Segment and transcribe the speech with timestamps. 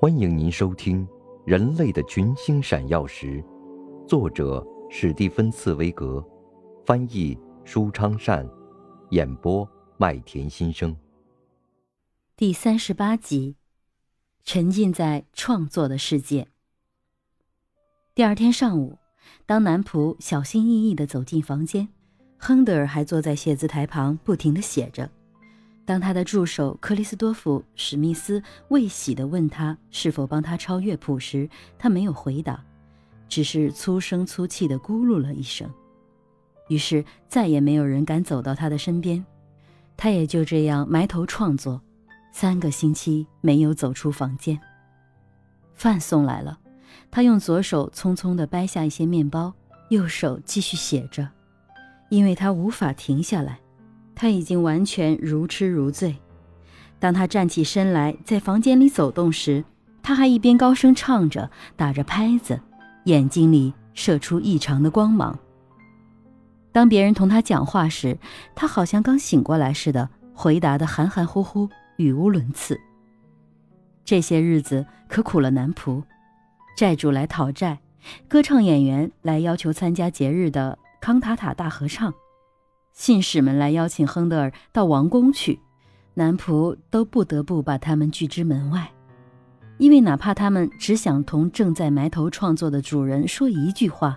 [0.00, 1.06] 欢迎您收听
[1.46, 3.42] 《人类的群星闪耀时》，
[4.06, 6.22] 作者史蒂芬·茨威格，
[6.84, 8.46] 翻译舒昌善，
[9.10, 10.94] 演播麦田心声。
[12.36, 13.56] 第三十八集，
[14.42, 16.48] 沉浸在创作的世界。
[18.14, 18.98] 第二天上午，
[19.46, 21.88] 当男仆小心翼翼地走进房间，
[22.36, 25.08] 亨德尔还坐在写字台旁，不停地写着。
[25.86, 32.64] 当他的助手克里斯多夫·史密斯未喜地问他是否帮他抄乐谱时，他没有回答，
[33.28, 35.70] 只是粗声粗气地咕噜了一声。
[36.68, 39.22] 于是再也没有人敢走到他的身边，
[39.96, 41.82] 他也就这样埋头创作，
[42.32, 44.58] 三个星期没有走出房间。
[45.74, 46.58] 饭送来了，
[47.10, 49.52] 他用左手匆匆地掰下一些面包，
[49.90, 51.28] 右手继续写着，
[52.08, 53.60] 因为他无法停下来。
[54.14, 56.16] 他已经完全如痴如醉。
[56.98, 59.64] 当他站起身来，在房间里走动时，
[60.02, 62.60] 他还一边高声唱着，打着拍子，
[63.04, 65.38] 眼睛里射出异常的光芒。
[66.72, 68.18] 当别人同他讲话时，
[68.54, 72.80] 他好像刚醒过来似的，回答的含含糊糊，语无伦次。
[74.04, 76.02] 这些日子可苦了男仆，
[76.76, 77.78] 债主来讨债，
[78.28, 82.12] 歌唱演员来要求参加节日的康塔塔大合唱。
[82.94, 85.60] 信使们来邀请亨德尔到王宫去，
[86.14, 88.88] 男仆都不得不把他们拒之门外，
[89.78, 94.16] 因为哪怕他们只想同正在埋头创作的主人说一句话，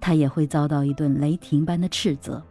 [0.00, 2.42] 他也会遭到一顿雷霆般的斥责。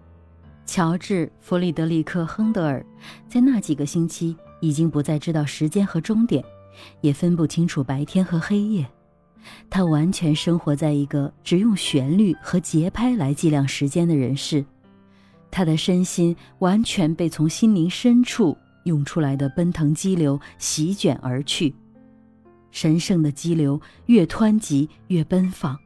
[0.64, 2.86] 乔治·弗里德里克·亨德尔
[3.28, 6.46] 在那几个星期已经不再知道时间和终点，
[7.02, 8.88] 也分不清楚白天和黑夜，
[9.72, 14.64] 他完全生活在一个只用旋律和节拍来计量时间的人世。
[15.52, 21.76] 他的身心完全被从心灵深处涌出来的奔腾激流席卷而去，
[22.72, 25.78] 神圣的激流越湍急越奔放，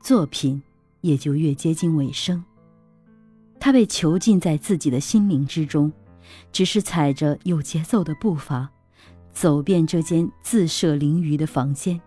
[0.00, 0.60] 作品
[1.02, 2.42] 也就越接近尾声。
[3.60, 5.92] 他被囚禁在自己的心灵之中，
[6.50, 8.68] 只是踩着有节奏的步伐，
[9.32, 12.00] 走遍这间自设凌鱼的房间。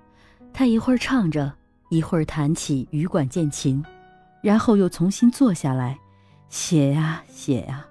[0.51, 1.53] 他一会儿唱着，
[1.89, 3.81] 一会儿弹起羽管键琴，
[4.41, 5.97] 然后又重新坐下来。
[6.49, 7.85] 写呀写呀，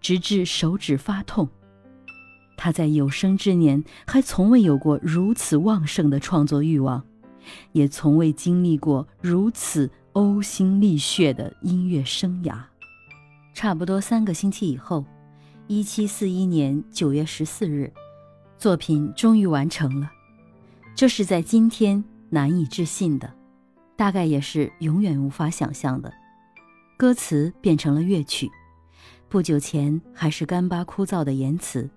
[0.00, 1.48] 直至手指发痛。
[2.56, 7.04] 他在有生之年还从未有过如此旺盛的创作欲望，
[7.72, 12.56] 也从未经历过如此呕心沥血的音乐生涯。
[13.52, 15.04] 差不多三个星期以后，
[15.66, 17.92] 一七四一年九月十四日，
[18.56, 20.10] 作品终于完成了。
[20.94, 23.32] 这是在今天难以置信的，
[23.96, 26.12] 大概也是永远无法想象的。
[26.96, 28.50] 歌词变成了乐曲，
[29.28, 31.90] 不久前还是干巴枯燥的言辞，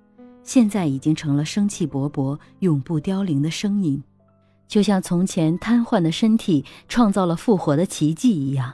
[0.44, 4.03] 现在已经成了生气勃勃、永不凋零的声音，
[4.68, 8.74] 就像从前瘫痪的身体创造了复活的奇迹一样，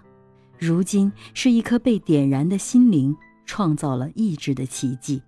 [0.57, 5.21] 如今是一颗被点燃的心灵创造了意志的奇迹。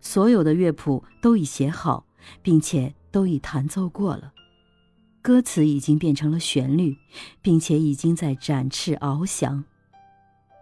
[0.00, 2.06] 所有的乐谱都已写好，
[2.42, 4.32] 并且都已弹奏过了，
[5.20, 6.96] 歌词已经变成了旋律，
[7.42, 9.64] 并且已经在展翅翱翔。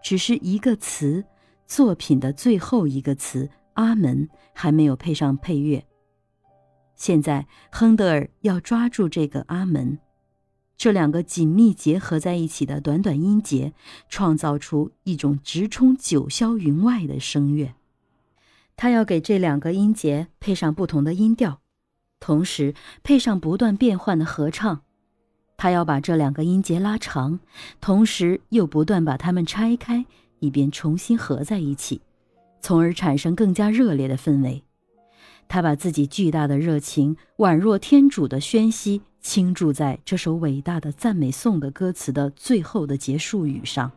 [0.01, 1.25] 只是一个词，
[1.65, 5.85] 作品的最后一个词“阿门”还没有配上配乐。
[6.95, 9.99] 现在，亨德尔要抓住这个“阿门”，
[10.75, 13.73] 这两个紧密结合在一起的短短音节，
[14.09, 17.75] 创造出一种直冲九霄云外的声乐。
[18.75, 21.61] 他要给这两个音节配上不同的音调，
[22.19, 22.73] 同时
[23.03, 24.83] 配上不断变换的合唱。
[25.61, 27.37] 他要把这两个音节拉长，
[27.81, 30.05] 同时又不断把它们拆开，
[30.39, 31.99] 以便重新合在一起，
[32.61, 34.63] 从而产生更加热烈的氛围。
[35.49, 43.91] 他把自己巨大的热情，宛若天主的宣息，倾注在这首伟大的赞美颂的歌词的最后的结束语上，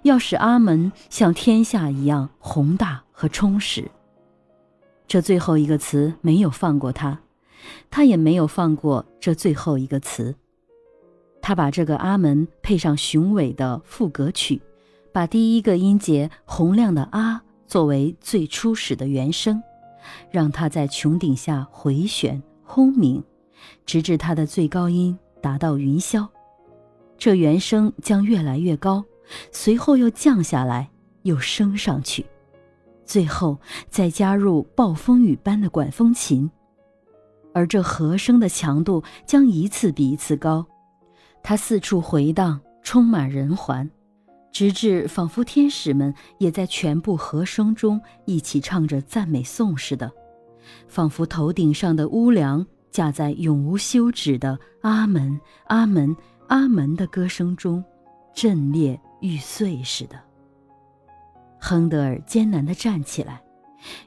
[0.00, 3.90] 要使阿门像天下一样宏大和充实。
[5.06, 7.20] 这最后一个词没有放过他，
[7.90, 10.34] 他也没有放过这最后一个词。
[11.50, 14.62] 他把这个阿门配上雄伟的副歌曲，
[15.10, 19.60] 把第一个音节洪亮的啊作为最初始的原声，
[20.30, 23.20] 让它在穹顶下回旋轰鸣，
[23.84, 26.24] 直至它的最高音达到云霄。
[27.18, 29.04] 这原声将越来越高，
[29.50, 30.88] 随后又降下来，
[31.22, 32.24] 又升上去，
[33.04, 33.58] 最后
[33.88, 36.48] 再加入暴风雨般的管风琴，
[37.52, 40.64] 而这和声的强度将一次比一次高。
[41.42, 43.90] 它四处回荡，充满人寰，
[44.52, 50.10] 直至仿佛天使们也在全部和声中一起唱着赞美颂似的，
[50.88, 56.16] 仿佛头顶上的屋梁架在永无休止的“阿门，阿门，
[56.48, 57.82] 阿门”的歌声中，
[58.34, 60.16] 震裂欲碎似的。
[61.60, 63.42] 亨德尔艰难地站起来，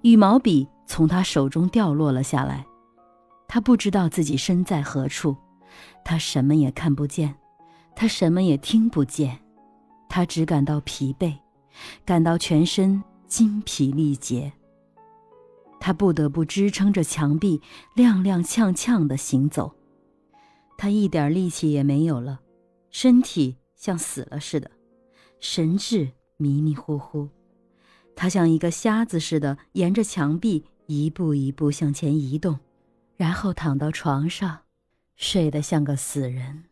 [0.01, 2.65] 羽毛笔从他手中掉落了下来。
[3.47, 5.35] 他不知道自己身在何处，
[6.03, 7.35] 他什么也看不见，
[7.95, 9.39] 他什么也听不见，
[10.09, 11.37] 他只感到疲惫，
[12.05, 14.53] 感到全身筋疲力竭。
[15.79, 17.61] 他不得不支撑着墙壁，
[17.95, 19.73] 踉踉跄跄地行走。
[20.77, 22.41] 他一点力气也没有了，
[22.89, 24.71] 身体像死了似的，
[25.39, 27.29] 神志迷迷糊糊。
[28.15, 32.59] 他像一个瞎子似的，沿着墙壁一步一步向前移动。
[33.15, 34.61] 然后躺到床上，
[35.15, 36.63] 睡得像个死人。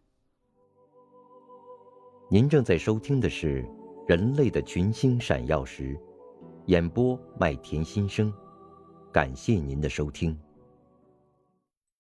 [2.29, 3.63] 您正在收听的是
[4.07, 5.93] 《人类的群星闪耀时》，
[6.67, 8.33] 演播麦田心声，
[9.11, 10.37] 感谢您的收听。